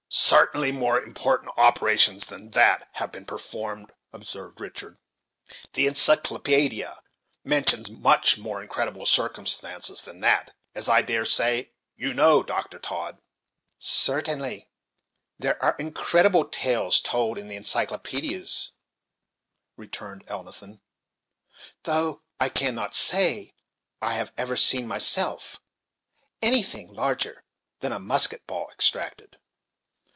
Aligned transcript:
"Certainly, 0.13 0.73
more 0.73 1.01
important 1.01 1.53
operations 1.55 2.25
than 2.25 2.49
that 2.51 2.89
have 2.95 3.13
been 3.13 3.23
performed," 3.23 3.93
observed 4.11 4.59
Richard; 4.59 4.97
"the 5.71 5.87
encyclopaedia 5.87 7.01
mentions 7.45 7.89
much 7.89 8.37
more 8.37 8.61
incredible 8.61 9.05
circumstances 9.05 10.01
than 10.01 10.19
that, 10.19 10.53
as, 10.75 10.89
I 10.89 11.01
dare 11.01 11.23
say, 11.23 11.71
you 11.95 12.13
know, 12.13 12.43
Dr. 12.43 12.77
Todd." 12.77 13.19
"Certainly, 13.79 14.67
there 15.39 15.61
are 15.63 15.77
incredible 15.79 16.43
tales 16.43 16.99
told 16.99 17.37
in 17.37 17.47
the 17.47 17.55
encyclopaedias," 17.55 18.71
returned 19.77 20.25
Elnathan, 20.27 20.81
"though 21.83 22.21
I 22.37 22.49
cannot 22.49 22.95
say 22.95 23.45
that 24.01 24.07
I 24.09 24.13
have 24.15 24.33
ever 24.37 24.57
seen, 24.57 24.89
myself, 24.89 25.61
anything 26.41 26.93
larger 26.93 27.45
than 27.79 27.93
a 27.93 27.99
musket 27.99 28.45
ball 28.45 28.69
extracted." 28.73 29.37